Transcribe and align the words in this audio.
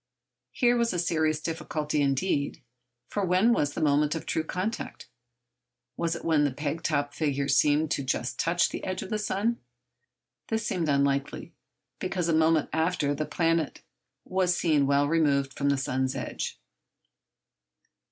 Here 0.51 0.75
was 0.77 0.93
a 0.93 0.97
serious 0.97 1.39
difficulty 1.39 2.01
indeed. 2.01 2.63
For 3.07 3.23
when 3.23 3.53
was 3.53 3.73
the 3.75 3.81
moment 3.81 4.15
of 4.15 4.25
true 4.25 4.43
contact? 4.43 5.07
Was 5.95 6.15
it 6.15 6.25
when 6.25 6.43
the 6.43 6.51
peg 6.51 6.81
top 6.81 7.13
figure 7.13 7.47
seemed 7.47 7.91
just 8.07 8.39
to 8.39 8.43
touch 8.43 8.69
the 8.69 8.83
edge 8.83 9.03
of 9.03 9.11
the 9.11 9.19
sun? 9.19 9.59
This 10.47 10.65
seemed 10.65 10.89
unlikely, 10.89 11.53
because 11.99 12.27
a 12.27 12.33
moment 12.33 12.71
after 12.73 13.13
the 13.13 13.27
planet 13.27 13.83
was 14.25 14.57
seen 14.57 14.87
well 14.87 15.07
removed 15.07 15.53
from 15.53 15.69
the 15.69 15.77
sun's 15.77 16.15
edge. 16.15 16.59